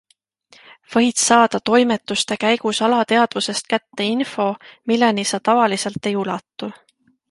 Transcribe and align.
Võid 0.95 1.19
saada 1.23 1.59
toimetuste 1.71 2.39
käigus 2.45 2.81
alateadvusest 2.89 3.71
kätte 3.77 4.11
info, 4.17 4.51
milleni 4.93 5.31
sa 5.35 5.45
tavaliselt 5.51 6.13
ei 6.13 6.21
ulatu. 6.27 6.77